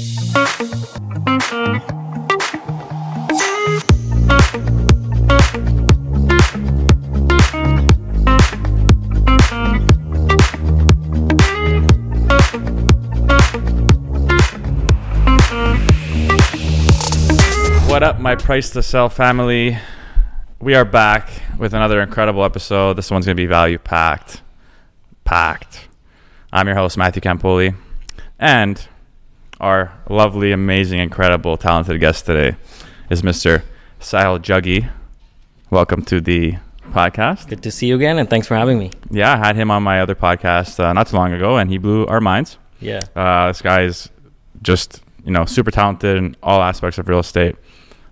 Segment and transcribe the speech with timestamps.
[0.00, 0.06] What
[18.02, 19.76] up, my price to sell family?
[20.60, 21.28] We are back
[21.58, 22.94] with another incredible episode.
[22.94, 24.40] This one's going to be value packed.
[25.24, 25.88] Packed.
[26.50, 27.76] I'm your host, Matthew Campoli,
[28.38, 28.88] and
[29.60, 32.56] our lovely, amazing, incredible, talented guest today
[33.10, 33.62] is Mr.
[34.00, 34.90] Sahil Jaggi.
[35.70, 36.54] Welcome to the
[36.90, 37.48] podcast.
[37.48, 38.90] Good to see you again, and thanks for having me.
[39.10, 41.78] Yeah, I had him on my other podcast uh, not too long ago, and he
[41.78, 42.58] blew our minds.
[42.80, 43.02] Yeah.
[43.14, 44.08] Uh, this guy is
[44.62, 47.56] just you know super talented in all aspects of real estate.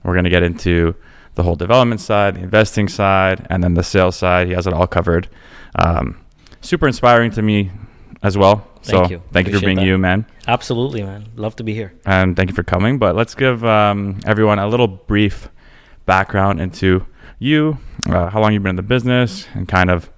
[0.05, 0.95] We're going to get into
[1.35, 4.49] the whole development side, the investing side, and then the sales side.
[4.49, 5.29] He has it all covered.
[5.77, 6.21] Um,
[6.61, 7.71] super inspiring to me
[8.23, 8.67] as well.
[8.89, 9.23] Thank so you.
[9.33, 9.85] thank you for being that.
[9.85, 11.29] you, man, Absolutely, man.
[11.37, 11.93] Love to be here.
[12.07, 12.99] and thank you for coming.
[12.99, 15.49] But let's give um, everyone a little brief
[16.07, 17.07] background into
[17.39, 20.11] you, uh, how long you've been in the business, and kind of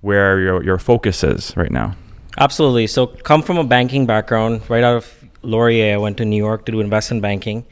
[0.00, 1.96] where your your focus is right now.
[2.38, 2.86] Absolutely.
[2.86, 4.62] So, come from a banking background.
[4.68, 7.66] Right out of Laurier, I went to New York to do investment banking.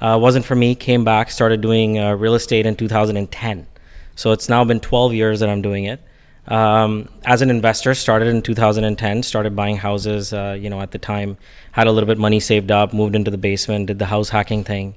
[0.00, 0.74] Uh, wasn't for me.
[0.74, 3.66] Came back, started doing uh, real estate in 2010.
[4.14, 6.00] So it's now been 12 years that I'm doing it.
[6.46, 9.22] Um, as an investor, started in 2010.
[9.22, 10.32] Started buying houses.
[10.32, 11.36] Uh, you know, at the time,
[11.72, 12.92] had a little bit of money saved up.
[12.92, 13.86] Moved into the basement.
[13.86, 14.94] Did the house hacking thing.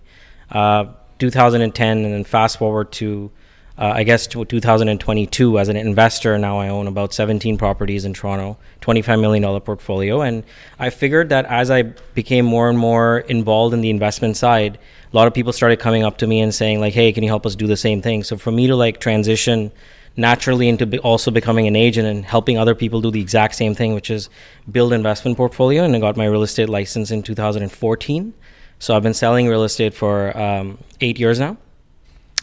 [0.50, 0.86] Uh,
[1.20, 3.32] 2010, and then fast forward to
[3.78, 8.14] uh, I guess to 2022 as an investor now I own about 17 properties in
[8.14, 10.44] Toronto 25 million dollar portfolio and
[10.78, 14.78] I figured that as I became more and more involved in the investment side
[15.12, 17.30] a lot of people started coming up to me and saying like hey can you
[17.30, 19.72] help us do the same thing so for me to like transition
[20.16, 23.74] naturally into be also becoming an agent and helping other people do the exact same
[23.74, 24.30] thing which is
[24.72, 25.84] build investment portfolio.
[25.84, 28.34] And I got my real estate license in 2014
[28.80, 31.58] so I've been selling real estate for um, 8 years now.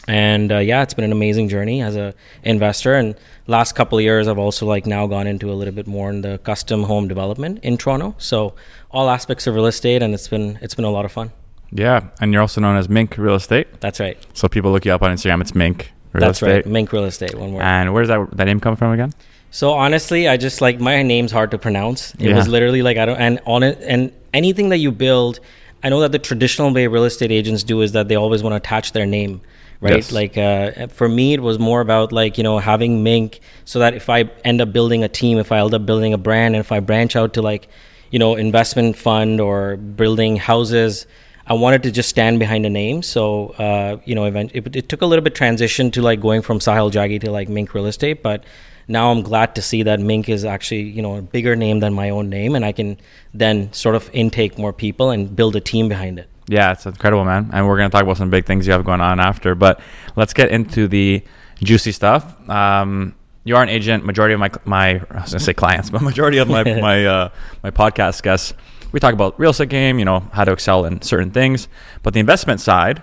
[0.07, 2.95] And uh, yeah it's been an amazing journey as a investor.
[2.95, 3.15] And
[3.47, 6.21] last couple of years i've also like now gone into a little bit more in
[6.21, 8.15] the custom home development in toronto.
[8.17, 8.55] So
[8.89, 11.31] all aspects of real estate and it's been it's been a lot of fun.
[11.73, 13.79] Yeah, and you're also known as Mink Real Estate.
[13.79, 14.17] that's right.
[14.33, 15.39] So people look you up on Instagram.
[15.39, 16.51] It's Mink Real that's Estate.
[16.53, 19.13] right mink real estate one word And where does that that name come from again?
[19.49, 22.13] So honestly, I just like my name's hard to pronounce.
[22.15, 22.35] It Yeah.
[22.35, 25.39] was literally like I don't and on it and anything that you build,
[25.83, 28.53] I know that the traditional way real estate agents do is that they always want
[28.53, 29.41] to attach their name,
[29.81, 29.95] right?
[29.95, 30.11] Yes.
[30.11, 33.93] Like uh, for me, it was more about like you know having Mink, so that
[33.93, 36.59] if I end up building a team, if I end up building a brand, and
[36.63, 37.67] if I branch out to like
[38.11, 41.05] you know investment fund or building houses.
[41.47, 44.89] I wanted to just stand behind a name, so uh, you know, event- it, it
[44.89, 47.87] took a little bit transition to like going from Sahil Jaggi to like Mink Real
[47.87, 48.43] Estate, but
[48.87, 51.93] now I'm glad to see that Mink is actually you know a bigger name than
[51.93, 52.97] my own name, and I can
[53.33, 56.29] then sort of intake more people and build a team behind it.
[56.47, 57.49] Yeah, it's incredible, man.
[57.53, 59.55] And we're gonna talk about some big things you have going on after.
[59.55, 59.79] But
[60.15, 61.23] let's get into the
[61.63, 62.37] juicy stuff.
[62.49, 64.05] Um, you are an agent.
[64.05, 67.29] Majority of my my I was gonna say clients, but majority of my my uh,
[67.63, 68.53] my podcast guests,
[68.91, 69.99] we talk about real estate game.
[69.99, 71.67] You know how to excel in certain things.
[72.03, 72.99] But the investment side,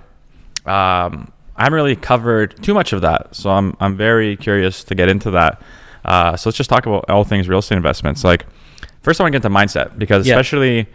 [0.67, 3.35] um, I haven't really covered too much of that.
[3.35, 5.63] So I'm I'm very curious to get into that.
[6.05, 8.25] Uh, so let's just talk about all things real estate investments.
[8.25, 8.47] Like
[9.03, 10.35] first, I want to get into mindset because Yeah.
[10.35, 10.87] especially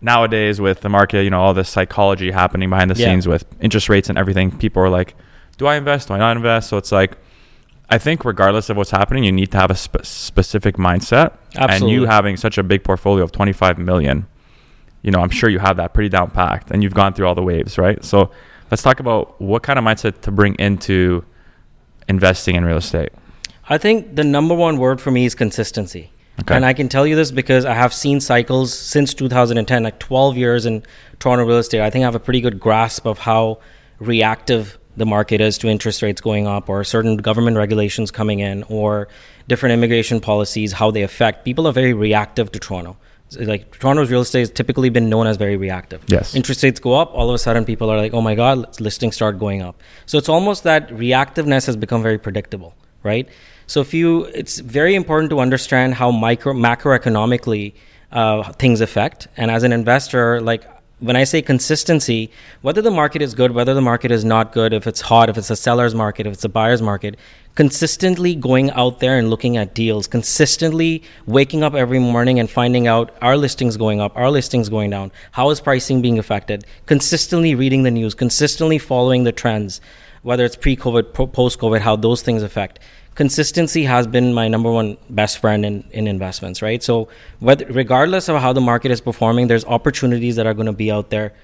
[0.00, 3.06] nowadays with the market, you know, all this psychology happening behind the Yeah.
[3.08, 5.14] scenes with interest rates and everything, people are like,
[5.56, 6.08] do I invest?
[6.08, 6.68] Do I not invest?
[6.68, 7.16] So it's like,
[7.94, 11.36] I think regardless of what's happening, you need to have a spe- specific mindset.
[11.54, 11.74] Absolutely.
[11.74, 14.26] And you having such a big portfolio of 25 million,
[15.02, 17.36] you know, I'm sure you have that pretty down packed and you've gone through all
[17.36, 18.04] the waves, right?
[18.04, 18.32] So
[18.72, 21.24] let's talk about what kind of mindset to bring into
[22.08, 23.10] investing in real estate.
[23.68, 26.10] I think the number one word for me is consistency.
[26.40, 26.56] Okay.
[26.56, 30.36] And I can tell you this because I have seen cycles since 2010, like 12
[30.36, 30.82] years in
[31.20, 31.80] Toronto real estate.
[31.80, 33.60] I think I have a pretty good grasp of how
[34.00, 38.62] reactive the market is to interest rates going up or certain government regulations coming in
[38.64, 39.08] or
[39.48, 41.44] different immigration policies, how they affect.
[41.44, 42.96] People are very reactive to Toronto.
[43.38, 46.04] Like Toronto's real estate has typically been known as very reactive.
[46.06, 46.34] Yes.
[46.34, 49.16] Interest rates go up, all of a sudden people are like, oh my God, listings
[49.16, 49.80] start going up.
[50.06, 53.28] So it's almost that reactiveness has become very predictable, right?
[53.66, 57.74] So if you, it's very important to understand how micro macroeconomically
[58.12, 59.26] uh, things affect.
[59.36, 60.64] And as an investor, like
[61.00, 62.30] when I say consistency,
[62.62, 65.36] whether the market is good, whether the market is not good, if it's hot, if
[65.36, 67.16] it's a seller's market, if it's a buyer's market,
[67.56, 72.86] consistently going out there and looking at deals, consistently waking up every morning and finding
[72.86, 77.54] out our listings going up, our listings going down, how is pricing being affected, consistently
[77.54, 79.80] reading the news, consistently following the trends,
[80.22, 82.78] whether it's pre-COVID, post-COVID, how those things affect
[83.14, 86.82] consistency has been my number one best friend in, in investments, right?
[86.82, 87.08] So,
[87.40, 90.90] whether, regardless of how the market is performing, there's opportunities that are going to be
[90.90, 91.34] out there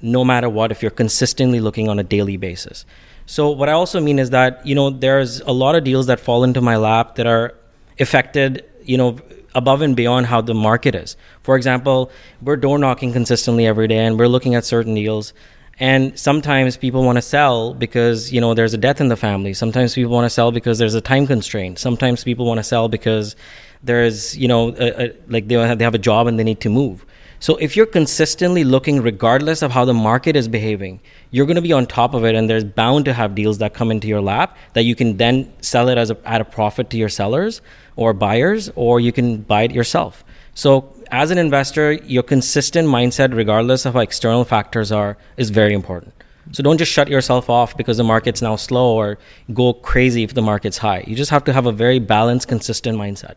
[0.00, 2.86] no matter what if you're consistently looking on a daily basis.
[3.26, 6.20] So, what I also mean is that, you know, there's a lot of deals that
[6.20, 7.54] fall into my lap that are
[7.98, 9.18] affected, you know,
[9.54, 11.16] above and beyond how the market is.
[11.42, 12.10] For example,
[12.40, 15.32] we're door knocking consistently every day and we're looking at certain deals
[15.80, 19.54] and sometimes people want to sell because you know there's a death in the family.
[19.54, 21.78] Sometimes people want to sell because there's a time constraint.
[21.78, 23.36] Sometimes people want to sell because
[23.82, 26.60] there's you know a, a, like they have, they have a job and they need
[26.60, 27.06] to move.
[27.40, 30.98] So if you're consistently looking regardless of how the market is behaving
[31.30, 33.74] you're going to be on top of it and there's bound to have deals that
[33.74, 36.90] come into your lap that you can then sell it as a, at a profit
[36.90, 37.60] to your sellers
[37.96, 40.24] or buyers or you can buy it yourself.
[40.54, 45.74] So as an investor, your consistent mindset, regardless of how external factors are, is very
[45.74, 46.14] important.
[46.52, 49.18] So don't just shut yourself off because the market's now slow or
[49.52, 51.04] go crazy if the market's high.
[51.06, 53.34] You just have to have a very balanced, consistent mindset.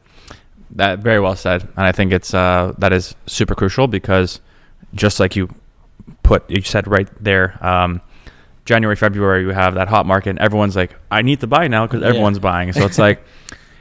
[0.72, 4.40] That very well said, and I think it's uh, that is super crucial because
[4.94, 5.54] just like you
[6.24, 8.00] put, you said right there, um,
[8.64, 11.88] January, February, you have that hot market, and everyone's like, I need to buy now
[11.88, 12.42] because everyone's yeah.
[12.44, 12.72] buying.
[12.72, 13.22] So it's like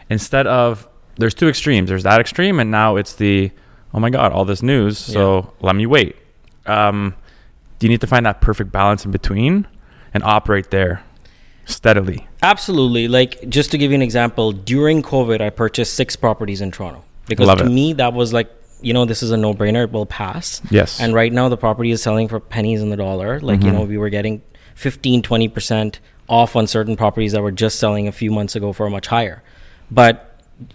[0.08, 1.88] instead of there's two extremes.
[1.88, 3.52] There's that extreme, and now it's the
[3.94, 4.98] oh my god, all this news.
[4.98, 5.66] So yeah.
[5.66, 6.16] let me wait.
[6.66, 7.14] Um,
[7.78, 9.66] do you need to find that perfect balance in between
[10.12, 11.02] and operate there
[11.64, 12.28] steadily?
[12.42, 13.08] Absolutely.
[13.08, 17.04] Like just to give you an example, during COVID, I purchased six properties in Toronto
[17.30, 17.70] because Love to it.
[17.70, 18.50] me that was like
[18.82, 21.90] you know this is a no-brainer it will pass yes and right now the property
[21.90, 23.66] is selling for pennies in the dollar like mm-hmm.
[23.66, 24.42] you know we were getting
[24.74, 25.98] 15 20%
[26.28, 29.06] off on certain properties that were just selling a few months ago for a much
[29.06, 29.42] higher
[29.90, 30.29] but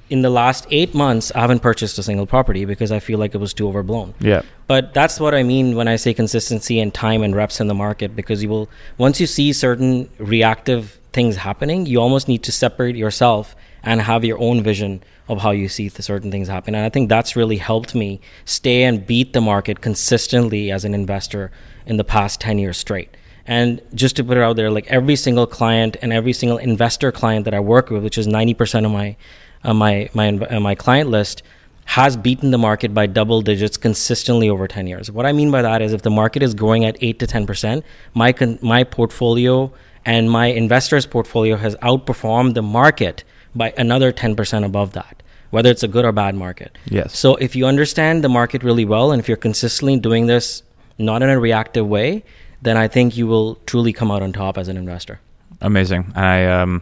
[0.09, 3.35] in the last eight months, I haven't purchased a single property because I feel like
[3.35, 4.13] it was too overblown.
[4.19, 4.41] Yeah.
[4.67, 7.73] But that's what I mean when I say consistency and time and reps in the
[7.73, 12.51] market because you will, once you see certain reactive things happening, you almost need to
[12.51, 16.75] separate yourself and have your own vision of how you see certain things happen.
[16.75, 20.93] And I think that's really helped me stay and beat the market consistently as an
[20.93, 21.51] investor
[21.85, 23.15] in the past 10 years straight.
[23.47, 27.11] And just to put it out there, like every single client and every single investor
[27.11, 29.15] client that I work with, which is 90% of my
[29.65, 31.43] uh, my my uh, my client list
[31.85, 35.11] has beaten the market by double digits consistently over 10 years.
[35.11, 37.83] What I mean by that is if the market is growing at 8 to 10%,
[38.15, 39.71] my con- my portfolio
[40.03, 43.23] and my investors portfolio has outperformed the market
[43.53, 45.21] by another 10% above that
[45.51, 46.77] whether it's a good or bad market.
[46.85, 47.17] Yes.
[47.17, 50.63] So if you understand the market really well and if you're consistently doing this
[50.97, 52.25] not in a reactive way,
[52.61, 55.21] then I think you will truly come out on top as an investor.
[55.61, 56.11] Amazing.
[56.13, 56.81] I um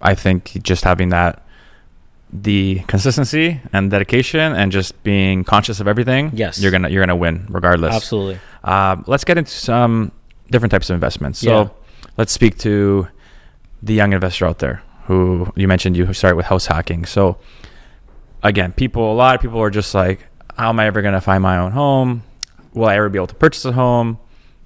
[0.00, 1.42] I think just having that
[2.32, 7.16] the consistency and dedication and just being conscious of everything, yes, you're gonna you're gonna
[7.16, 7.94] win regardless.
[7.94, 8.38] Absolutely.
[8.64, 10.12] Uh, let's get into some
[10.50, 11.38] different types of investments.
[11.38, 11.68] So yeah.
[12.16, 13.08] let's speak to
[13.82, 17.06] the young investor out there who you mentioned you started with house hacking.
[17.06, 17.38] So
[18.42, 20.26] again, people, a lot of people are just like,
[20.56, 22.22] how am I ever gonna find my own home?
[22.74, 24.18] Will I ever be able to purchase a home?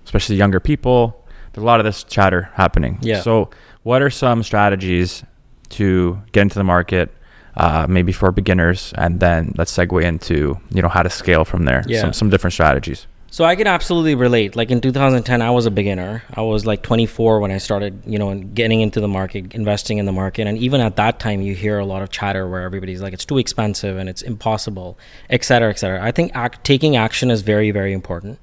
[0.04, 1.24] Especially younger people.
[1.52, 2.98] There's a lot of this chatter happening.
[3.02, 3.20] Yeah.
[3.20, 3.50] So
[3.84, 5.22] what are some strategies
[5.70, 7.12] to get into the market?
[7.56, 11.64] Uh, maybe for beginners, and then let's segue into you know how to scale from
[11.64, 11.84] there.
[11.86, 12.00] Yeah.
[12.00, 13.06] Some, some different strategies.
[13.32, 14.56] So I can absolutely relate.
[14.56, 16.22] Like in 2010, I was a beginner.
[16.34, 20.04] I was like 24 when I started, you know, getting into the market, investing in
[20.04, 20.46] the market.
[20.46, 23.24] And even at that time, you hear a lot of chatter where everybody's like, it's
[23.24, 24.98] too expensive and it's impossible,
[25.30, 26.04] et cetera, et cetera.
[26.04, 28.38] I think act, taking action is very, very important.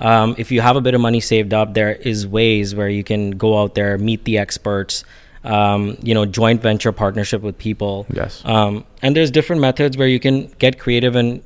[0.00, 3.04] Um, if you have a bit of money saved up, there is ways where you
[3.04, 5.04] can go out there, meet the experts,
[5.44, 8.06] um, you know, joint venture partnership with people.
[8.12, 8.42] Yes.
[8.44, 11.42] Um, and there's different methods where you can get creative and,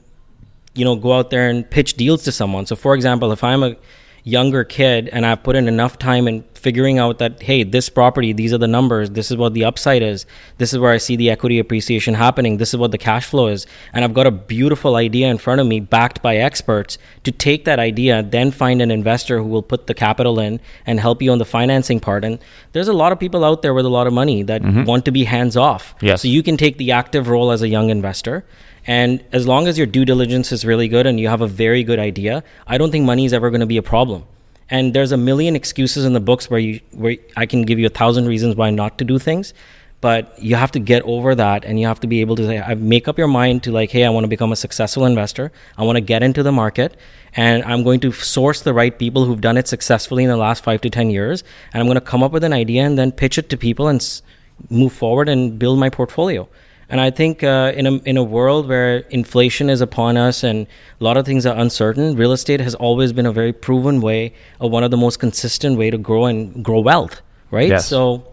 [0.74, 2.66] you know, go out there and pitch deals to someone.
[2.66, 3.76] So, for example, if I'm a
[4.24, 8.32] younger kid and I've put in enough time in figuring out that hey this property
[8.32, 10.24] these are the numbers this is what the upside is
[10.56, 13.48] this is where I see the equity appreciation happening this is what the cash flow
[13.48, 17.32] is and I've got a beautiful idea in front of me backed by experts to
[17.32, 21.20] take that idea then find an investor who will put the capital in and help
[21.20, 22.38] you on the financing part and
[22.72, 24.84] there's a lot of people out there with a lot of money that mm-hmm.
[24.84, 26.22] want to be hands off yes.
[26.22, 28.42] so you can take the active role as a young investor
[28.86, 31.84] and as long as your due diligence is really good and you have a very
[31.84, 34.24] good idea, I don't think money is ever going to be a problem.
[34.68, 37.86] And there's a million excuses in the books where you where I can give you
[37.86, 39.54] a thousand reasons why not to do things,
[40.00, 42.60] but you have to get over that and you have to be able to say,
[42.60, 45.50] I make up your mind to like, hey, I want to become a successful investor.
[45.78, 46.96] I want to get into the market
[47.34, 50.62] and I'm going to source the right people who've done it successfully in the last
[50.62, 51.42] five to 10 years.
[51.72, 53.88] And I'm going to come up with an idea and then pitch it to people
[53.88, 54.22] and
[54.70, 56.48] move forward and build my portfolio.
[56.88, 60.66] And I think uh, in a in a world where inflation is upon us and
[61.00, 64.34] a lot of things are uncertain, real estate has always been a very proven way,
[64.60, 67.70] or one of the most consistent way to grow and grow wealth, right?
[67.70, 67.86] Yes.
[67.88, 68.26] So,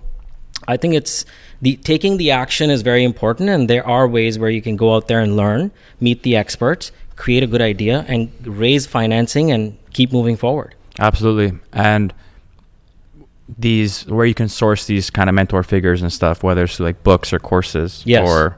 [0.67, 1.25] I think it's
[1.61, 4.95] the taking the action is very important and there are ways where you can go
[4.95, 9.77] out there and learn meet the experts create a good idea and raise financing and
[9.93, 11.57] keep moving forward Absolutely.
[11.73, 12.13] And
[13.57, 17.03] these where you can source these kind of mentor figures and stuff, whether it's like
[17.03, 18.27] books or courses Yes.
[18.27, 18.57] or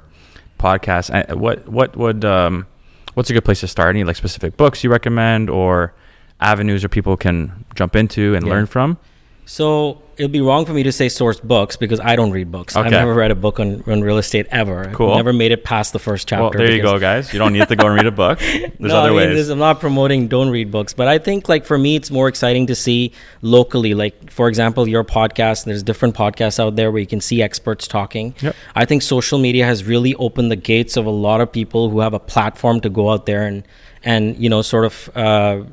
[0.59, 1.35] podcasts.
[1.35, 2.67] What what would um
[3.13, 3.89] what's a good place to start?
[3.95, 5.93] Any like specific books you recommend or
[6.41, 8.53] avenues where people can jump into and Yeah.
[8.53, 8.97] learn from?
[9.45, 12.75] So it'd be wrong for me to say source books because I don't read books.
[12.75, 14.87] I've never read a book on, on real estate ever.
[14.87, 15.15] I've Cool.
[15.15, 16.43] never made it past the first chapter.
[16.43, 17.33] Well, there you go, guys.
[17.33, 18.39] You don't need to go and read a book.
[18.39, 19.49] There's no, other I mean, ways.
[19.49, 22.67] I'm not promoting don't read books, but I think like for me, it's more exciting
[22.67, 23.93] to see locally.
[23.93, 25.65] Like for example, your podcast.
[25.65, 28.35] There's different podcasts out there where you can see experts talking.
[28.41, 28.55] Yep.
[28.75, 31.99] I think social media has really opened the gates of a lot of people who
[31.99, 33.63] have a platform to go out there and
[34.03, 35.63] and you know sort of uh,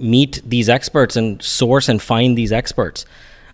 [0.00, 3.04] meet these experts and source and find these experts.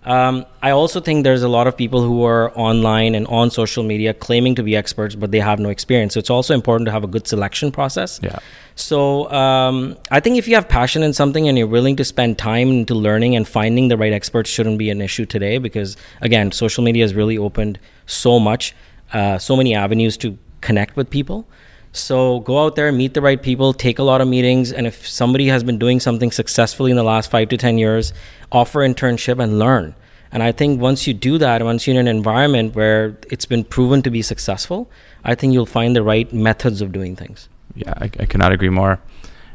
[0.04, 3.82] Um, I also think there's a lot of people who are online and on social
[3.82, 6.12] media claiming to be experts, but they have no experience.
[6.14, 8.20] So it's also important to have a good selection process.
[8.22, 8.38] Yeah.
[8.74, 12.36] So um, I think if you have passion in something and you're willing to spend
[12.36, 16.52] time into learning and finding the right experts shouldn't be an issue today because again,
[16.52, 18.74] social media has really opened so much,
[19.14, 21.46] uh, so many avenues to connect with people.
[21.94, 25.06] So go out there, meet the right people, take a lot of meetings, and if
[25.06, 28.12] somebody has been doing something successfully in the last five to ten years,
[28.50, 29.94] offer internship and learn.
[30.32, 33.62] And I think once you do that, once you're in an environment where it's been
[33.62, 34.90] proven to be successful,
[35.22, 37.48] I think you'll find the right methods of doing things.
[37.76, 39.00] yeah, I, I cannot agree more.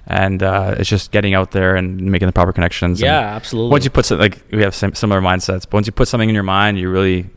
[0.08, 3.01] And uh, it's just getting out there and making the proper connections.
[3.01, 3.72] Yeah, absolutely.
[3.72, 6.29] once you put some, like we have sim- similar mindsets, but once you put something
[6.29, 7.29] in your mind, you really,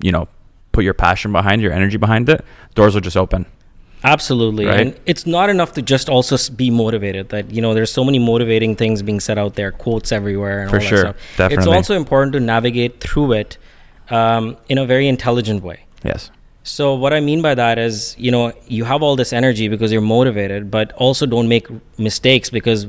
[0.00, 0.28] you know,
[0.70, 2.44] put your passion behind, your energy behind it,
[2.76, 3.44] doors will just open.
[4.04, 4.66] Absolutely.
[4.66, 4.80] Right?
[4.80, 8.18] And it's not enough to just also be motivated that, you know, there's so many
[8.18, 11.02] motivating things being said out there, quotes everywhere and For all sure.
[11.02, 11.52] that stuff.
[11.52, 13.58] It's also important to navigate through it
[14.10, 15.84] um, in a very intelligent way.
[16.04, 16.30] Yes.
[16.62, 19.92] So what I mean by that is, you know, you have all this energy because
[19.92, 22.86] you're motivated, but also don't make mistakes because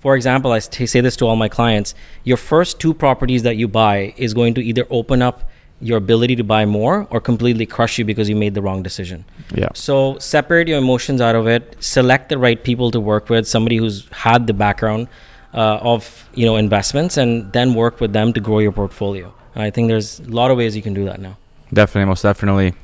[0.00, 1.94] for example, I say this to all my clients,
[2.24, 6.36] your first two properties that you buy is going to either open up your ability
[6.36, 9.24] to buy more or completely crush you because you made the wrong decision.
[9.54, 9.68] Yeah.
[9.74, 11.76] So separate your emotions out of it.
[11.80, 13.48] Select the right people to work with.
[13.48, 15.08] Somebody who's had the background
[15.54, 19.34] uh, of you know investments, and then work with them to grow your portfolio.
[19.54, 21.36] And I think there's a lot of ways you can do that now.
[21.72, 22.74] Definitely, most definitely.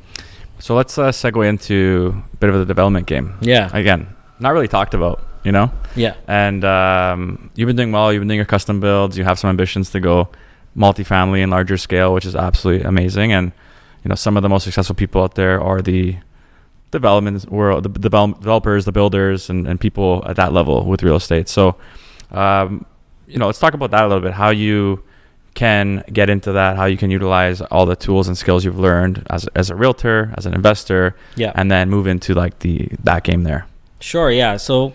[0.59, 3.35] So let's uh, segue into a bit of the development game.
[3.41, 3.71] Yeah.
[3.73, 4.09] Again,
[4.41, 5.71] not really talked about, you know?
[5.95, 6.15] Yeah.
[6.27, 8.13] And um, you've been doing well.
[8.13, 9.19] You've been doing your custom builds.
[9.19, 10.29] You have some ambitions to go
[10.77, 13.33] multifamily and larger scale, which is absolutely amazing.
[13.33, 13.53] And
[14.05, 16.17] you know, some of the most successful people out there are the
[16.91, 21.17] development world, the develop- developers, the builders, and, and people at that level with real
[21.17, 21.49] estate.
[21.49, 21.77] So,
[22.31, 22.87] um,
[23.27, 24.33] you know, let's talk about that a little bit.
[24.33, 25.03] How you
[25.55, 29.27] can get into that, how you can utilize all the tools and skills you've learned
[29.31, 31.53] as as a realtor, as an investor, Yeah.
[31.55, 33.67] and then move into like the that game there.
[34.01, 34.59] Sure, yeah.
[34.59, 34.93] So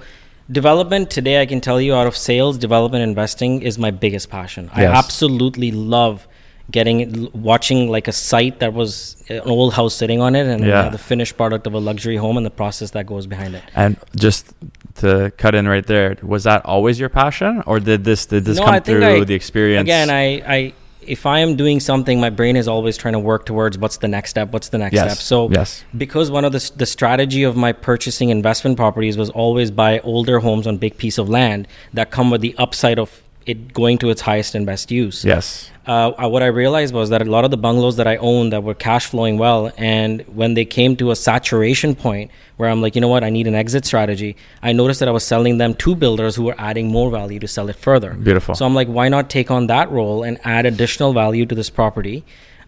[0.51, 4.69] development today I can tell you out of sales, development investing is my biggest passion.
[4.73, 6.27] I absolutely love
[6.69, 10.87] getting watching like a site that was an old house sitting on it and Yeah.
[10.89, 13.63] the finished product of a luxury home and the process that goes behind it.
[13.75, 14.53] And just
[14.95, 18.57] to cut in right there, was that always your passion, or did this did this
[18.57, 19.85] No, come through I- the experience?
[19.85, 20.73] Again, I, I
[21.05, 24.07] if I am doing something, my brain is always trying to work towards what's the
[24.07, 25.11] next step, what's the next Yes.
[25.13, 25.17] step.
[25.23, 25.83] So Yes.
[25.97, 30.39] because one of the, the strategy of my purchasing investment properties was always buy older
[30.39, 34.09] homes on big piece of land that come with the upside of it going to
[34.13, 35.17] its highest and best use.
[35.33, 35.47] yes,
[35.87, 35.93] Uh,
[36.23, 38.61] uh, what I realized was that a lot of the bungalows that I owned that
[38.67, 42.27] were cash flowing well, and when they came to a saturation point
[42.57, 44.31] where I'm like, you know what, I need an exit strategy,
[44.61, 47.47] I noticed that I was selling them to builders who were adding more value to
[47.55, 48.11] sell it further.
[48.13, 48.53] Beautiful.
[48.55, 51.71] So I'm like, why not take on that role and add additional value to this
[51.81, 52.17] property,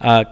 [0.01, 0.23] uh,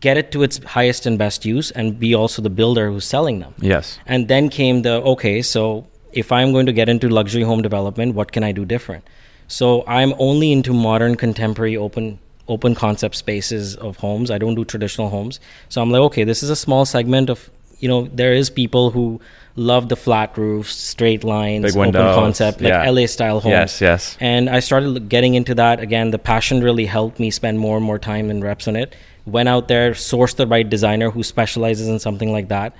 [0.00, 3.40] get it to its highest and best use, and be also the builder who's selling
[3.44, 3.52] them.
[3.72, 7.62] yes, And then came the okay, so if I'm going to get into luxury home
[7.62, 9.04] development, what can I do different?
[9.52, 12.18] So I'm only into modern, contemporary, open
[12.48, 14.30] open concept spaces of homes.
[14.30, 15.40] I don't do traditional homes.
[15.68, 18.90] So I'm like, okay, this is a small segment of you know there is people
[18.92, 19.20] who
[19.56, 22.90] love the flat roofs, straight lines, Big open windows, concept, like yeah.
[22.90, 23.52] LA style homes.
[23.52, 24.16] yes, yes.
[24.20, 26.12] And I started getting into that again.
[26.12, 28.96] The passion really helped me spend more and more time and reps on it.
[29.26, 32.74] Went out there, sourced the right designer who specializes in something like that.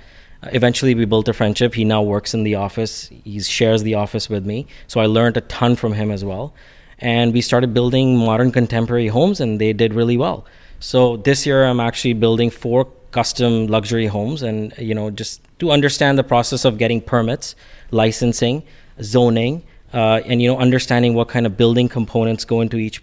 [0.51, 1.73] Eventually, we built a friendship.
[1.73, 3.09] He now works in the office.
[3.23, 4.67] He shares the office with me.
[4.87, 6.53] So I learned a ton from him as well.
[6.99, 10.45] And we started building modern contemporary homes, and they did really well.
[10.79, 15.71] So this year, I'm actually building four custom luxury homes, and you know, just to
[15.71, 17.55] understand the process of getting permits,
[17.91, 18.63] licensing,
[19.01, 23.01] zoning, uh, and you know, understanding what kind of building components go into each,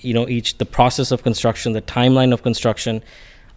[0.00, 3.02] you know, each the process of construction, the timeline of construction,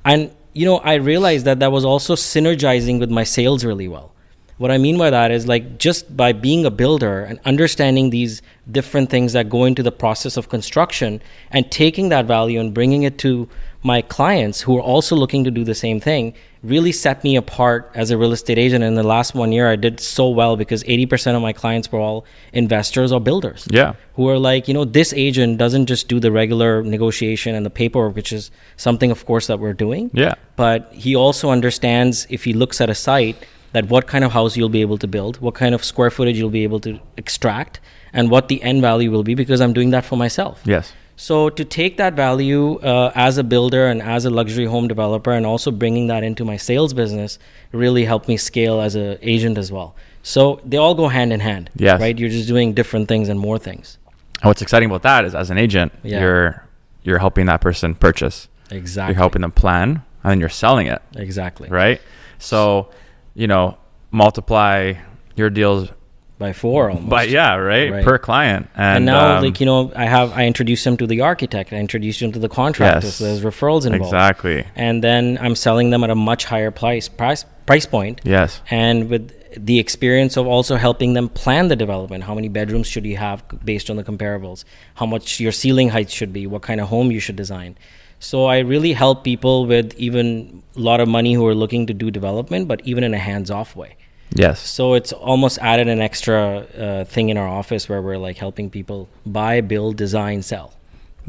[0.05, 4.13] and you know, I realized that that was also synergizing with my sales really well.
[4.57, 8.41] What I mean by that is like just by being a builder and understanding these
[8.71, 11.21] different things that go into the process of construction
[11.51, 13.49] and taking that value and bringing it to
[13.85, 17.91] my clients who are also looking to do the same thing really set me apart
[17.93, 18.83] as a real estate agent.
[18.83, 21.99] In the last one year, I did so well because 80% of my clients were
[21.99, 23.67] all investors or builders.
[23.69, 23.93] Yeah.
[24.15, 27.69] Who are like, you know, this agent doesn't just do the regular negotiation and the
[27.69, 30.09] paperwork, which is something, of course, that we're doing.
[30.13, 30.33] Yeah.
[30.55, 33.37] But he also understands if he looks at a site
[33.73, 36.39] that what kind of house you'll be able to build, what kind of square footage
[36.39, 37.79] you'll be able to extract,
[38.13, 40.61] and what the end value will be because I'm doing that for myself.
[40.65, 40.91] Yes.
[41.17, 45.31] So to take that value uh, as a builder and as a luxury home developer,
[45.31, 47.39] and also bringing that into my sales business,
[47.71, 49.95] really helped me scale as an agent as well.
[50.23, 51.69] So they all go hand in hand.
[51.75, 52.01] Yes.
[52.01, 52.17] Right.
[52.17, 53.97] You're just doing different things and more things.
[54.41, 56.19] And what's exciting about that is, as an agent, Yeah.
[56.21, 56.65] you're
[57.03, 58.47] you're helping that person purchase.
[58.71, 59.13] Exactly.
[59.13, 61.69] You're helping them plan, and then you're selling it, Exactly.
[61.69, 62.01] right?
[62.39, 62.89] So,
[63.35, 63.77] you know,
[64.09, 64.93] multiply
[65.35, 65.89] your deals
[66.37, 67.09] By four almost.
[67.09, 68.03] by yeah, right, Right.
[68.03, 71.07] per client, and, And, now, um, like you know, I have I introduced him to
[71.07, 71.71] the architect.
[71.71, 73.05] I introduced him to the contractors.
[73.05, 73.15] Yes.
[73.15, 74.13] So there's referrals involved.
[74.13, 78.19] exactly, And then I'm selling them at a much higher price price price point.
[78.25, 82.85] yes, and with the experience of also helping them plan the development how many bedrooms
[82.87, 84.65] should you have based on the comparables
[84.95, 87.77] how much your ceiling height should be what kind of home you should design
[88.19, 91.93] so i really help people with even a lot of money who are looking to
[91.93, 93.95] do development but even in a hands-off way
[94.33, 96.39] yes, so it's almost added an extra
[96.77, 100.73] uh, thing in our office where we're like helping people buy build design sell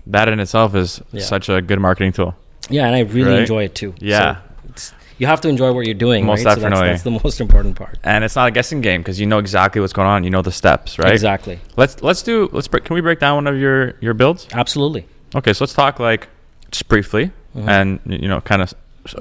[0.07, 1.23] that in itself is Yeah.
[1.25, 2.35] such a good marketing tool.
[2.71, 3.41] yeah and i really Right?
[3.41, 4.37] enjoy it too Yeah.
[4.37, 6.55] so it's, you have to enjoy what you're doing Most right?
[6.55, 6.89] So definitely.
[6.89, 9.39] that's, that's the most important part And it's not a guessing game because you know
[9.39, 10.25] exactly what's going on.
[10.25, 11.13] You know the steps, right?
[11.13, 14.47] exactly Let's let's do let's break, can we break down one of your your builds?
[14.53, 16.29] absolutely Okay, so let's talk like
[16.71, 17.69] just briefly, Mm-hmm.
[17.71, 18.75] and you know, kind of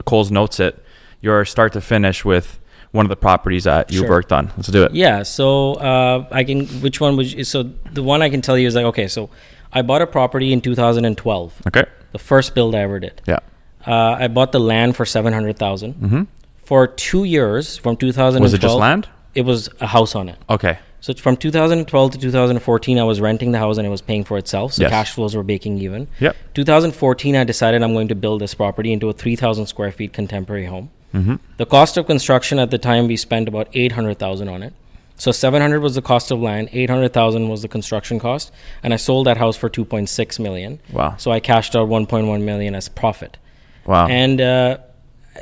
[0.04, 0.84] Cole's notes it.
[1.22, 2.60] Your start to finish with
[2.96, 4.10] one of the properties that you Sure.
[4.10, 4.52] worked on.
[4.58, 4.94] Let's do it.
[4.94, 6.66] Yeah, so uh, I can.
[6.86, 7.32] Which one would?
[7.32, 9.08] You, so the one I can tell you is like okay.
[9.08, 9.30] So
[9.74, 11.84] I bought a property in 2012, Okay.
[12.14, 13.22] the first build I ever did.
[13.28, 13.40] Yeah.
[13.86, 16.22] Uh, I bought the land for 700,000 Mm-hmm.
[16.58, 18.42] for two years from 2012.
[18.42, 19.08] Was it just land?
[19.36, 20.38] It was a house on it.
[20.50, 20.80] Okay.
[21.02, 24.38] So from 2012 to 2014, I was renting the house and it was paying for
[24.40, 24.74] itself.
[24.74, 24.90] So Yes.
[24.92, 26.08] cash flows were baking even.
[26.20, 26.36] Yep.
[26.56, 30.66] 2014, I decided I'm going to build this property into a 3,000 square feet contemporary
[30.66, 30.90] home.
[31.16, 31.36] Mm-hmm.
[31.58, 34.74] The cost of construction at the time we spent about 800,000 on it.
[35.18, 38.52] So 700 was the cost of land, 800,000 was the construction cost,
[38.84, 40.80] and I sold that house for 2.6 million.
[40.92, 41.16] Wow.
[41.18, 43.38] So I cashed out 1.1 million as profit.
[43.86, 44.08] Wow.
[44.08, 44.80] And uh,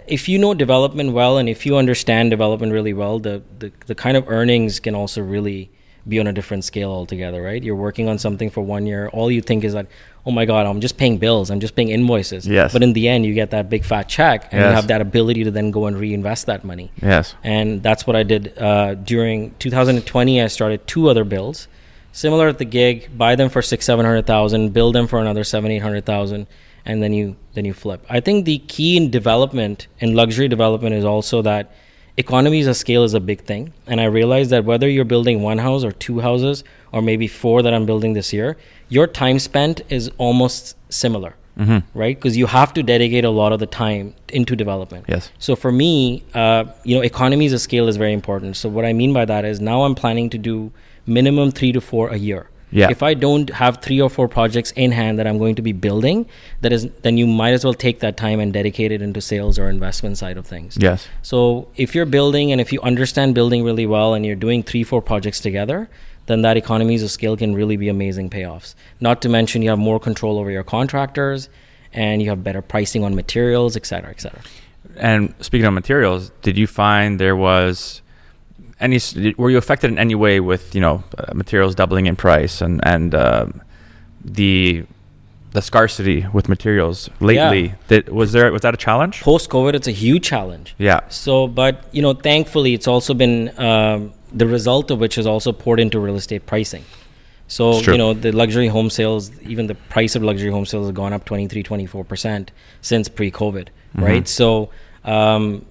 [0.08, 3.96] if you know development well and if you understand development really well, the, the, the
[3.96, 5.72] kind of earnings can also really
[6.08, 7.64] be on a different scale altogether, right?
[7.64, 9.08] You're working on something for one year.
[9.10, 9.88] All you think is that,
[10.26, 11.50] oh my God, I'm just paying bills.
[11.52, 12.48] I'm just paying invoices.
[12.48, 12.72] Yes.
[12.72, 15.44] But in the end, you get that big fat check and you have that ability
[15.44, 16.92] to then go and reinvest that money.
[17.02, 17.36] yes.
[17.44, 20.42] And that's what I did uh, during 2020.
[20.42, 21.68] I started two other builds,
[22.14, 23.18] similar at the gig.
[23.18, 24.74] Buy them for six, seven hundred thousand.
[24.74, 26.48] Build them for another seven, eight hundred thousand,
[26.86, 28.06] and then you then you flip.
[28.10, 31.76] I think the key in development in luxury development is also that
[32.18, 33.74] economies of scale is a big thing.
[33.88, 37.62] And I realized that whether you're building one house or two houses or maybe four
[37.62, 38.58] that I'm building this year,
[38.90, 41.36] your time spent is almost similar.
[41.58, 41.98] Mm-hmm.
[42.00, 45.06] Right, because you have to dedicate a lot of the time into development.
[45.08, 45.30] Yes.
[45.38, 48.58] So for me, uh, you know, economies of scale is very important.
[48.58, 50.72] So what I mean by that is now I'm planning to do
[51.06, 52.50] minimum three to four a year.
[52.74, 52.90] Yeah.
[52.90, 55.74] If I don't have three or four projects in hand that I'm going to be
[55.74, 56.26] building,
[56.62, 59.60] that is, then you might as well take that time and dedicate it into sales
[59.60, 60.76] or investment side of things.
[60.80, 61.08] Yes.
[61.22, 64.84] So if you're building and if you understand building really well and you're doing three,
[64.84, 65.90] four projects together,
[66.26, 68.76] then that economies of scale can really be amazing payoffs.
[69.00, 71.50] Not to mention you have more control over your contractors
[71.92, 74.42] and you have better pricing on materials, et cetera, et cetera.
[74.96, 78.02] And speaking of materials, did you find there was
[78.84, 78.98] any?
[78.98, 82.62] s- Were you affected in any way with you know uh, materials doubling in price
[82.66, 83.62] and and um
[84.24, 84.84] the
[85.52, 87.66] the scarcity with materials lately?
[87.68, 87.76] Yeah.
[87.88, 89.22] Did, was there was that a challenge?
[89.22, 90.76] Post COVID, it's a huge challenge.
[90.78, 91.02] Yeah.
[91.10, 95.52] So, but you know, thankfully, it's also been um, the result of which has also
[95.52, 96.84] poured into real estate pricing.
[97.48, 100.96] So, you know, the luxury home sales, even the price of luxury home sales has
[100.96, 102.50] gone up 23, 24%
[102.82, 104.04] since pre COVID, Mm-hmm.
[104.04, 104.28] right?
[104.28, 104.70] So,
[105.04, 105.66] um,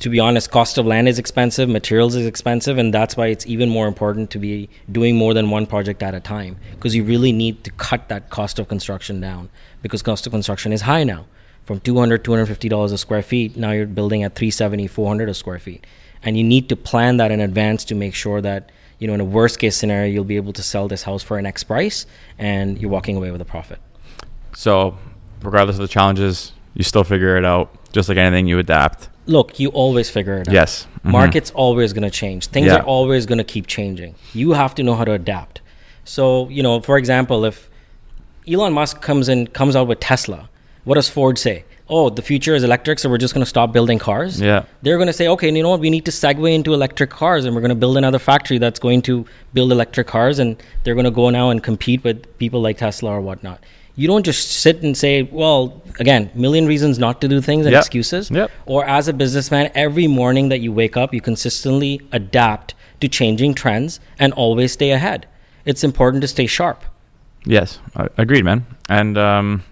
[0.00, 3.46] to be honest, cost of land is expensive, materials is expensive, and that's why it's
[3.46, 7.04] even more important to be doing more than one project at a time because you
[7.04, 9.48] really need to cut that cost of construction down
[9.82, 11.26] because cost of construction is high now
[11.64, 15.58] from 200 250 dollars a square feet now you're building at 370 400 a square
[15.58, 15.86] feet
[16.22, 19.20] and you need to plan that in advance to make sure that you know in
[19.20, 22.06] a worst case scenario you'll be able to sell this house for an x price
[22.38, 23.78] and you're walking away with a profit
[24.54, 24.98] So,
[25.42, 27.70] regardless of the challenges, you still figure it out.
[27.92, 29.08] Just like anything, you adapt.
[29.28, 30.54] Look, you always figure it out.
[30.54, 30.86] Yes.
[31.04, 31.10] Mhm.
[31.12, 32.46] Market's always going to change.
[32.46, 32.76] Things Yeah.
[32.78, 34.14] are always going to keep changing.
[34.32, 35.60] You have to know how to adapt.
[36.04, 37.68] So, you know, for example, if
[38.50, 40.48] Elon Musk comes in comes out with Tesla,
[40.84, 41.64] what does Ford say?
[41.90, 44.40] Oh, the future is electric, so we're just going to stop building cars.
[44.40, 44.64] Yeah.
[44.82, 45.80] They're going to say, okay, you know what?
[45.80, 48.78] We need to segue into electric cars, and we're going to build another factory that's
[48.78, 52.60] going to build electric cars, and they're going to go now and compete with people
[52.60, 53.60] like Tesla or whatnot.
[53.98, 57.72] You don't just sit and say, well, again, million reasons not to do things and
[57.72, 57.80] Yep.
[57.80, 58.30] excuses.
[58.30, 58.48] Yep.
[58.64, 63.54] Or as a businessman, every morning that you wake up, you consistently adapt to changing
[63.54, 65.26] trends and always stay ahead.
[65.64, 66.84] It's important to stay sharp.
[67.44, 68.66] Yes, I- agreed, man.
[68.88, 69.64] And um,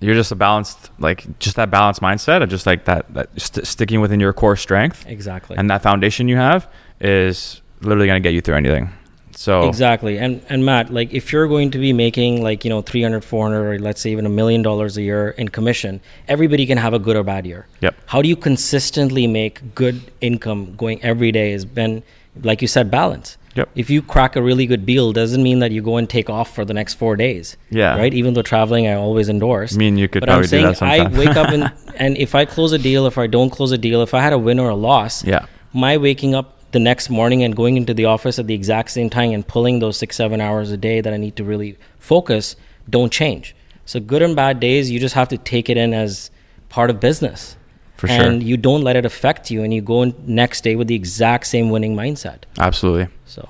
[0.00, 3.66] you're just a balanced, like just that balanced mindset, of just like that, that st-
[3.66, 5.56] sticking within your core strength, Exactly.
[5.56, 6.68] and that foundation you have
[7.00, 8.92] is literally going to get you through anything.
[9.36, 10.18] So Exactly.
[10.18, 13.74] And and Matt, like if you're going to be making like, you know, 300, 400
[13.74, 16.98] or let's say even a million dollars a year in commission, everybody can have a
[16.98, 17.66] good or bad year.
[17.80, 17.94] Yep.
[18.06, 22.02] How do you consistently make good income going every day has been
[22.42, 23.36] like you said balance.
[23.54, 23.68] Yep.
[23.74, 26.54] If you crack a really good deal doesn't mean that you go and take off
[26.54, 27.58] for the next 4 days.
[27.68, 27.96] Yeah.
[27.98, 28.14] Right?
[28.14, 29.74] Even though traveling I always endorse.
[29.74, 30.90] I mean, you could but I'm probably do saying.
[30.90, 33.78] I wake up and and if I close a deal, if I don't close a
[33.78, 35.44] deal, if I had a win or a loss, Yeah.
[35.74, 39.08] my waking up the next morning and going into the office at the exact same
[39.08, 42.56] time and pulling those six seven hours a day that i need to really focus
[42.90, 43.54] don't change
[43.84, 46.30] so good and bad days you just have to take it in as
[46.68, 47.56] part of business
[47.96, 48.22] For sure.
[48.22, 50.94] and you don't let it affect you and you go in next day with the
[50.94, 53.08] exact same winning mindset absolutely.
[53.26, 53.48] so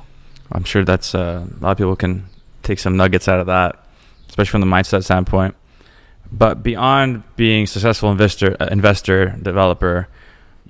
[0.52, 2.24] I'm sure that's uh, a lot of people can
[2.62, 3.85] take some nuggets out of that,
[4.28, 5.56] especially from the mindset standpoint.
[6.30, 10.08] But beyond being successful investor, uh, investor developer,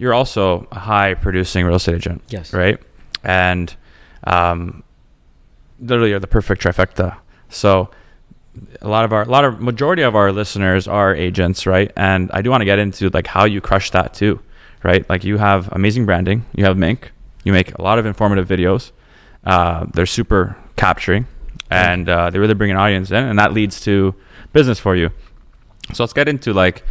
[0.02, 2.22] you're also a high producing real estate agent.
[2.28, 2.52] Yes.
[2.52, 2.76] Right.
[3.22, 3.72] And
[4.24, 4.82] um,
[5.78, 7.18] literally, you're the perfect trifecta.
[7.48, 7.88] So
[8.80, 11.92] a lot of our, a lot of majority of our listeners are agents, right?
[11.96, 14.40] And I do want to get into like how you crush that too,
[14.82, 15.08] right?
[15.08, 17.12] Like you have amazing branding, you have Mink,
[17.44, 18.90] you make a lot of informative videos.
[19.44, 21.28] Uh, they're super capturing,
[21.70, 24.16] and uh, they really bring an audience in, and that leads to
[24.52, 25.10] business for you.
[25.94, 26.82] So let's get into like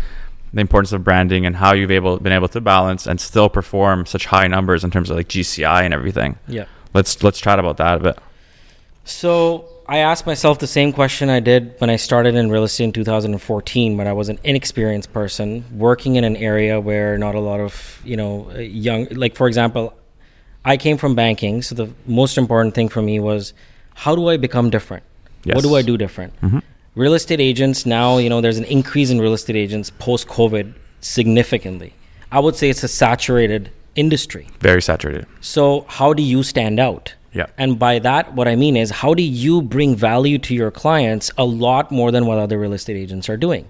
[0.53, 4.05] the importance of branding and how you've able been able to balance and still perform
[4.05, 6.37] such high numbers in terms of like GCI and everything.
[6.47, 8.19] yeah Let's let's chat about that a bit.
[9.05, 12.85] So I asked myself the same question I did when I started in real estate
[12.85, 17.39] in 2014, when I was an inexperienced person working in an area where not a
[17.39, 19.93] lot of you know uh, young, like for example,
[20.65, 23.53] I came from banking, so the most important thing for me was
[23.95, 25.03] how do I become different?
[25.45, 26.33] What do I do different?
[26.93, 30.73] Real estate agents now, you know, there's an increase in real estate agents post COVID
[30.99, 31.93] significantly.
[32.33, 34.49] I would say it's a saturated industry.
[34.59, 35.25] Very saturated.
[35.39, 37.15] So, how do you stand out?
[37.31, 37.45] Yeah.
[37.57, 41.31] And by that, what I mean is, how do you bring value to your clients
[41.37, 43.69] a lot more than what other real estate agents are doing?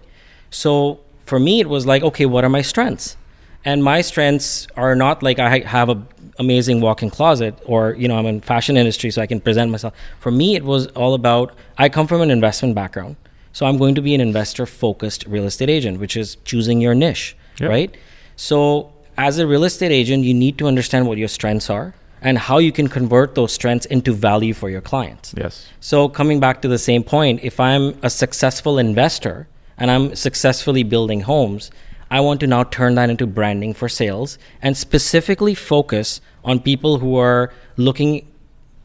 [0.50, 3.18] So, for me, it was like, okay, what are my strengths?
[3.64, 6.04] And my strengths are not like I have a
[6.40, 9.94] amazing walk-in closet or you know I'm in fashion industry so I can present myself.
[10.20, 13.16] For me, it was all about I come from an investment background,
[13.54, 17.36] so I'm going to be an investor-focused real estate agent, which is choosing your niche,
[17.60, 17.70] Yep.
[17.70, 17.98] right?
[18.36, 22.38] So, as a real estate agent, you need to understand what your strengths are and
[22.38, 25.34] how you can convert those strengths into value for your clients.
[25.38, 25.68] Yes.
[25.80, 30.84] So, coming back to the same point, if I'm a successful investor and I'm successfully
[30.84, 31.72] building homes,
[32.12, 37.00] I want to now turn that into branding for sales and specifically focus on people
[37.00, 38.28] who are looking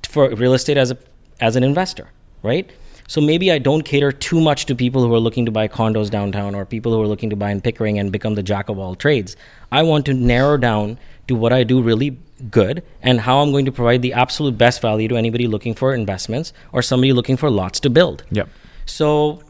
[0.09, 0.99] for real estate as a
[1.41, 2.09] as an investor,
[2.43, 2.71] right?
[3.09, 6.11] So maybe I don't cater too much to people who are looking to buy condos
[6.11, 8.79] downtown or people who are looking to buy in Pickering and become the jack of
[8.79, 9.37] all trades.
[9.71, 12.19] I want to narrow down to what I do really
[12.51, 15.95] good and how I'm going to provide the absolute best value to anybody looking for
[15.95, 18.25] investments or somebody looking for lots to build.
[18.31, 18.49] Yep.
[18.87, 19.43] So,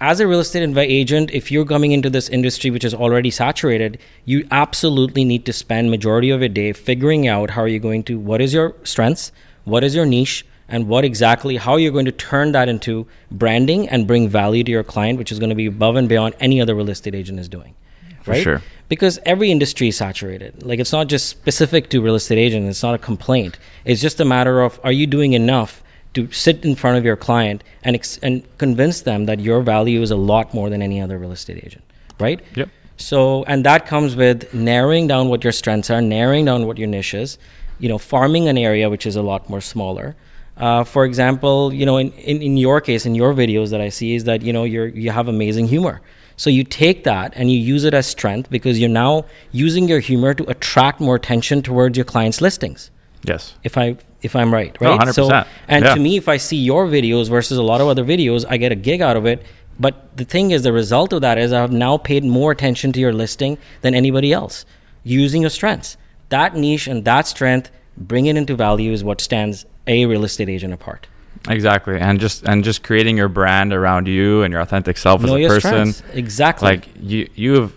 [0.00, 3.98] as a real estate agent, if you're coming into this industry which is already saturated,
[4.24, 8.02] you absolutely need to spend majority of your day figuring out how are you going
[8.04, 9.32] to what is your strengths,
[9.64, 13.88] what is your niche, and what exactly how you're going to turn that into branding
[13.88, 16.60] and bring value to your client, which is going to be above and beyond any
[16.60, 17.74] other real estate agent is doing.
[18.22, 18.42] For right?
[18.42, 18.62] sure.
[18.88, 20.62] Because every industry is saturated.
[20.62, 22.66] Like it's not just specific to real estate agent.
[22.66, 23.58] It's not a complaint.
[23.84, 25.83] It's just a matter of are you doing enough
[26.14, 30.00] to sit in front of your client and ex- and convince them that your value
[30.02, 31.84] is a lot more than any other real estate agent,
[32.18, 32.40] right?
[32.54, 32.68] Yep.
[32.96, 36.86] So, and that comes with narrowing down what your strengths are, narrowing down what your
[36.86, 37.38] niche is,
[37.80, 40.14] you know, farming an area which is a lot more smaller.
[40.56, 43.88] Uh, for example, you know, in, in, in your case, in your videos that I
[43.88, 46.00] see is that, you know, you're, you have amazing humor.
[46.36, 49.98] So you take that and you use it as strength because you're now using your
[50.00, 52.90] humor to attract more attention towards your clients' listings
[53.24, 53.54] Yes.
[53.64, 55.00] if I if I'm right, No, right?
[55.00, 55.14] 100%.
[55.14, 55.94] So, and Yeah.
[55.94, 58.72] to me, if I see your videos versus a lot of other videos, I get
[58.72, 59.44] a gig out of it
[59.78, 63.00] But the thing is, the result of that is I've now paid more attention to
[63.00, 64.64] your listing than anybody else
[65.02, 65.96] using your strengths.
[66.28, 70.48] That niche and that strength, bring it into value is what stands a real estate
[70.48, 71.08] agent apart.
[71.48, 75.34] Exactly, and just and just creating your brand around you and your authentic self Know
[75.34, 75.92] as a your person.
[75.92, 76.02] strengths.
[76.16, 76.66] Exactly.
[76.70, 77.72] Like you, you have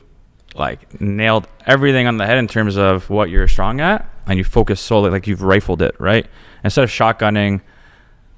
[0.58, 4.44] like nailed everything on the head in terms of what you're strong at, and you
[4.44, 6.26] focus solely like you've rifled it right
[6.64, 7.62] instead of shotgunning.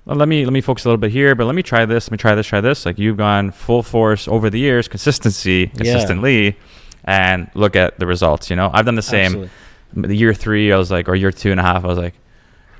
[0.05, 2.07] "Well, let me let me focus a little bit here, but let me try this.
[2.07, 2.47] Let me try this.
[2.47, 2.85] Try this.
[2.85, 6.57] Like you've gone full force over the years, consistency, consistently,
[7.05, 8.49] and look at the results.
[8.49, 9.25] You know, I've done the same.
[9.25, 9.49] Absolutely.
[9.95, 12.13] The year three, I was like, or year two and a half, I was like,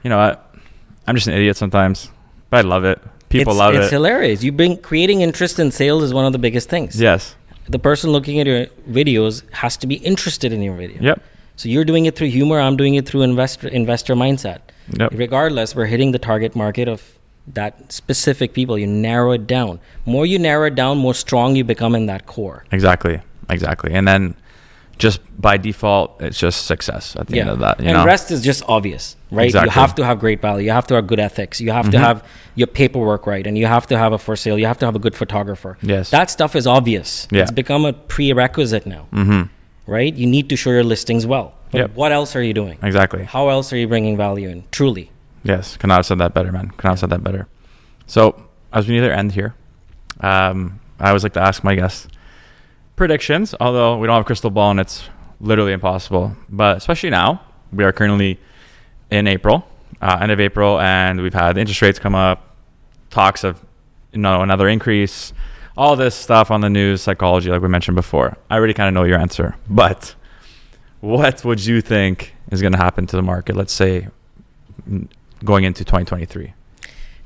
[0.03, 0.53] you know what?
[1.07, 2.11] I'm just an idiot sometimes,
[2.51, 3.01] but I love it.
[3.29, 3.83] People it's, love it's it.
[3.85, 4.43] It's hilarious.
[4.43, 6.99] you've been creating interest in sales is one of the biggest things.
[7.01, 7.35] yes.
[7.69, 11.01] The person looking at your videos has to be interested in your video.
[11.01, 11.21] Yep.
[11.55, 12.59] So you're doing it through humor.
[12.59, 14.59] I'm doing it through investor investor mindset.
[14.97, 15.11] Yep.
[15.13, 17.19] Regardless, we're hitting the target market of
[17.53, 18.77] that specific people.
[18.77, 19.79] You narrow it down.
[20.05, 22.65] More you narrow it down, more strong you become in that core.
[22.71, 23.21] Exactly.
[23.49, 23.93] Exactly.
[23.93, 24.35] And then
[24.99, 27.79] just by default, it's just success at the end of that.
[27.79, 28.05] You and know?
[28.05, 29.45] rest is just obvious, right?
[29.45, 29.67] Exactly.
[29.69, 30.65] You have to have great value.
[30.65, 31.61] You have to have good ethics.
[31.61, 32.01] You have to Mhm.
[32.01, 32.23] have
[32.55, 34.59] your paperwork right, and you have to have a for sale.
[34.59, 35.77] You have to have a good photographer.
[35.81, 36.09] Yes.
[36.11, 37.27] that stuff is obvious.
[37.31, 37.43] Yeah.
[37.43, 39.43] It's become a prerequisite now, mm-hmm.
[39.87, 40.13] right?
[40.13, 41.53] You need to show your listings well.
[41.71, 41.91] But Yep.
[41.95, 42.77] what else are you doing?
[42.83, 43.23] Exactly.
[43.23, 44.63] How else are you bringing value in?
[44.71, 45.11] Truly.
[45.43, 45.77] Yes.
[45.77, 46.71] Could not have said that better, man.
[46.75, 47.47] Could not have said that better.
[48.07, 48.35] So
[48.73, 49.53] as we near the end here,
[50.19, 52.07] um, I always like to ask my guests
[52.99, 55.09] predictions, although we don't have a crystal ball and it's
[55.41, 56.35] literally impossible.
[56.49, 57.41] But especially now,
[57.73, 58.39] we are currently
[59.09, 59.65] in April,
[60.01, 62.55] uh, end of April, and we've had interest rates come up,
[63.09, 63.59] talks of
[64.11, 65.33] you know another increase,
[65.77, 68.37] all this stuff on the news, psychology, like we mentioned before.
[68.51, 70.13] I already kind of know your answer, but
[70.99, 73.55] what would you think is going to happen to the market?
[73.55, 74.09] Let's say
[75.43, 76.53] going into 2023.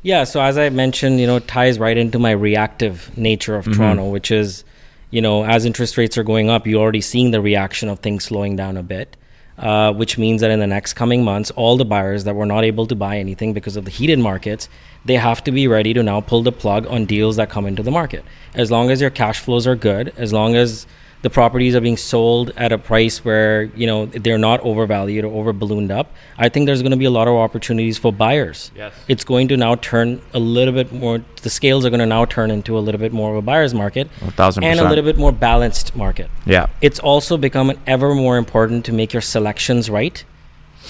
[0.04, 3.66] Yeah, so as I mentioned, you know, it ties right into my reactive nature of
[3.66, 3.76] Mhm.
[3.76, 4.64] Toronto, which is,
[5.14, 8.24] you know, as interest rates are going up, you're already seeing the reaction of things
[8.24, 9.16] slowing down a bit,
[9.60, 12.64] uh, which means that in the next coming months, all the buyers that were not
[12.64, 14.68] able to buy anything because of the heated markets,
[15.06, 17.84] they have to be ready to now pull the plug on deals that come into
[17.84, 18.26] the market.
[18.56, 20.88] As long as your cash flows are good, as long as
[21.24, 25.34] the properties are being sold at a price where you know they're not overvalued or
[25.40, 26.08] over ballooned up,
[26.38, 28.94] I think there's going to be a lot of opportunities for buyers Yes.
[29.08, 32.26] it's going to now turn a little bit more the scales are going to now
[32.26, 34.86] turn into a little bit more of a buyer's market A thousand and percent.
[34.88, 36.68] a little bit more balanced market Yeah.
[36.82, 40.24] it's also become ever more important to make your selections right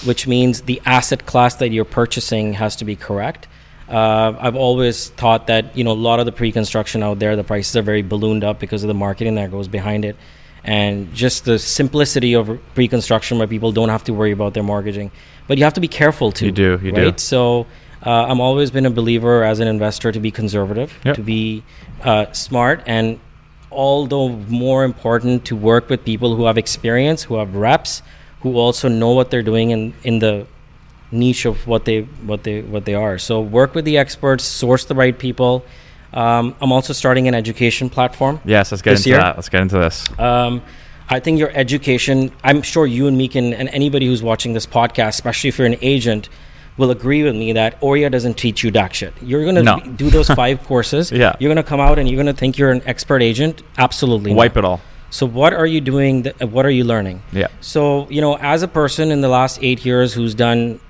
[0.04, 3.46] which means the asset class that you're purchasing has to be correct
[3.88, 7.44] uh, I've always thought that you know a lot of the pre-construction out there, the
[7.44, 10.16] prices are very ballooned up because of the marketing that goes behind it,
[10.64, 15.10] and just the simplicity of pre-construction where people don't have to worry about their mortgaging.
[15.46, 16.46] But you have to be careful too.
[16.46, 17.12] You do, you do.
[17.18, 17.66] So
[18.04, 21.16] uh, I'm always been a believer as an investor to be conservative, Yep.
[21.16, 21.62] to be
[22.02, 23.20] uh, smart, and
[23.70, 28.02] although more important to work with people who have experience, who have reps,
[28.40, 30.46] who also know what they're doing in, in the
[31.14, 33.18] niche of what they what they what they are.
[33.18, 35.64] So work with the experts, source the right people.
[36.12, 38.40] Um, I'm also starting an education platform.
[38.44, 38.70] Yes.
[38.70, 39.18] Let's get into year?
[39.18, 39.36] that.
[39.36, 40.08] Let's get into this.
[40.18, 40.62] Um,
[41.08, 44.64] I think your education, I'm sure you and me can, and anybody who's watching this
[44.66, 46.28] podcast, especially if you're an agent,
[46.76, 49.12] will agree with me that OREA doesn't teach you jack shit.
[49.22, 49.80] You're going to No.
[49.80, 51.10] do those five courses.
[51.12, 51.34] Yeah.
[51.40, 53.62] You're going to come out and you're going to think you're an expert agent.
[53.76, 54.30] Absolutely.
[54.32, 54.38] not.
[54.38, 54.80] Wipe it all.
[55.10, 56.24] So, what are you doing?
[56.24, 57.22] Th- what are you learning?
[57.32, 57.46] Yeah.
[57.60, 60.80] So, you know, as a person in the last eight years who's done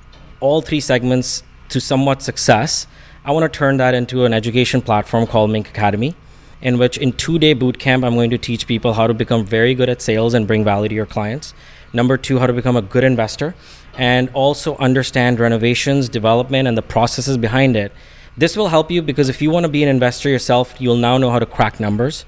[0.44, 2.86] all three segments to somewhat success,
[3.24, 6.14] I want to turn that into an education platform called Mink Academy,
[6.60, 9.46] in which in two day boot camp, I'm going to teach people how to become
[9.46, 11.54] very good at sales and bring value to your clients.
[11.94, 13.54] Number two, how to become a good investor
[13.96, 17.90] and also understand renovations, development, and the processes behind it.
[18.36, 21.16] This will help you because if you want to be an investor yourself, you'll now
[21.16, 22.26] know how to crack numbers.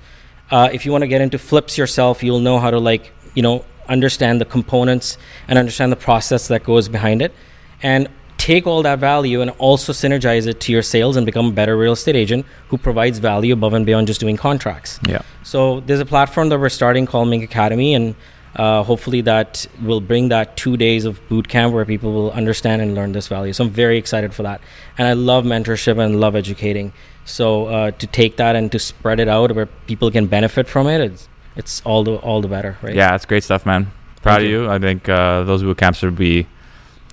[0.51, 3.43] Uh, if you want to get into flips yourself, you'll know how to like you
[3.43, 7.35] know understand the components and understand the process that goes behind it,
[7.83, 8.09] and
[8.39, 11.77] take all that value and also synergize it to your sales and become a better
[11.77, 15.01] real estate agent who provides value above and beyond just doing contracts.
[15.09, 15.23] Yeah.
[15.43, 18.15] So there's a platform that we're starting called Mink Academy, and
[18.55, 22.83] uh, hopefully that will bring that two days of boot camp where people will understand
[22.83, 23.53] and learn this value.
[23.53, 24.61] So I'm very excited for that,
[24.99, 26.93] and I love mentorship and love educating.
[27.25, 30.87] So uh, to take that and to spread it out where people can benefit from
[30.87, 32.95] it, it's it's all the all the better, right?
[32.95, 33.91] Yeah, it's great stuff, man.
[34.23, 34.63] Proud Thank of you.
[34.63, 34.71] you.
[34.71, 36.47] I think uh, those boot camps would be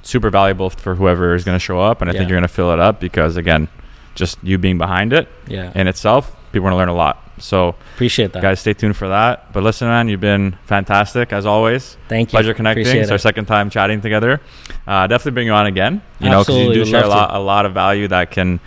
[0.04, 2.20] super valuable for whoever is going to show up, and I Yeah.
[2.20, 3.68] think you're going to fill it up because again,
[4.16, 5.72] just you being behind it yeah.
[5.74, 7.20] in itself, people are going to learn a lot.
[7.40, 8.44] So, Appreciate that.
[8.44, 9.52] guys, stay tuned for that.
[9.54, 11.98] But listen, man, you've been fantastic as always.
[12.08, 12.38] Thank you.
[12.38, 12.84] Pleasure connecting.
[12.84, 13.22] Appreciate It's our it.
[13.22, 14.40] second time chatting together.
[14.86, 16.04] Uh, definitely bring you on again.
[16.20, 18.60] You know, because you do would share a lot, a lot of value that can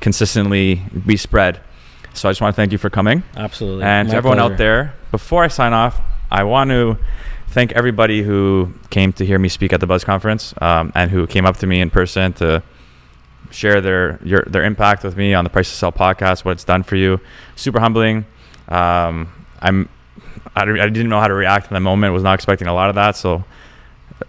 [0.00, 1.60] consistently be spread.
[2.12, 3.22] So I just want to thank you for coming.
[3.36, 3.84] Absolutely.
[3.84, 4.52] And My to everyone pleasure.
[4.52, 6.00] out there, before I sign off,
[6.30, 6.98] I want to
[7.50, 11.26] thank everybody who came to hear me speak at the Buzz conference um, and who
[11.26, 12.62] came up to me in person to
[13.50, 16.64] share their your, their impact with me on the Price to Sell podcast, what it's
[16.64, 17.20] done for you.
[17.56, 18.24] Super humbling.
[18.68, 19.88] Um, I'm
[20.54, 22.12] I, didn't know how to react in the moment.
[22.12, 23.16] Was not expecting a lot of that.
[23.16, 23.44] So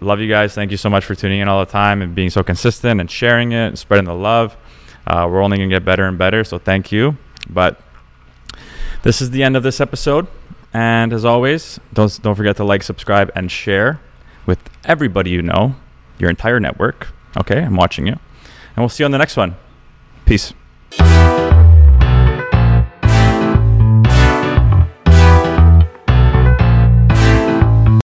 [0.00, 0.54] love you guys.
[0.54, 3.10] Thank you so much for tuning in all the time and being so consistent and
[3.10, 4.56] sharing it and spreading the love.
[5.06, 6.44] Uh, we're only gonna get better and better.
[6.44, 7.16] So thank you.
[7.48, 7.80] But
[9.02, 10.26] this is the end of this episode.
[10.74, 14.00] And as always, don't don't forget to like, subscribe, and share
[14.46, 15.76] with everybody you know,
[16.18, 17.08] your entire network.
[17.36, 18.14] Okay, I'm watching you.
[18.14, 19.56] And we'll see you on the next one.
[20.24, 20.54] Peace.